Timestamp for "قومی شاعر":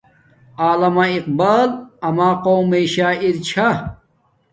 2.43-3.33